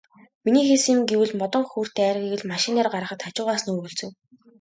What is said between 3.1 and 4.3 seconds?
хажуугаас нь өргөлцөв.